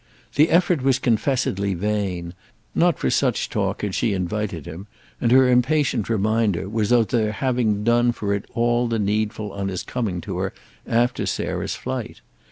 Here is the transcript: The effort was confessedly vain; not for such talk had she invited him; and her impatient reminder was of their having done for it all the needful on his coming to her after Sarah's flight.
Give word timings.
The 0.33 0.49
effort 0.49 0.81
was 0.81 0.97
confessedly 0.97 1.75
vain; 1.75 2.33
not 2.73 2.97
for 2.97 3.11
such 3.11 3.49
talk 3.51 3.83
had 3.83 3.93
she 3.93 4.13
invited 4.13 4.65
him; 4.65 4.87
and 5.19 5.31
her 5.31 5.47
impatient 5.47 6.09
reminder 6.09 6.67
was 6.67 6.91
of 6.91 7.09
their 7.09 7.31
having 7.31 7.83
done 7.83 8.11
for 8.11 8.33
it 8.33 8.45
all 8.55 8.87
the 8.87 8.97
needful 8.97 9.51
on 9.51 9.67
his 9.67 9.83
coming 9.83 10.19
to 10.21 10.39
her 10.39 10.53
after 10.87 11.27
Sarah's 11.27 11.75
flight. 11.75 12.21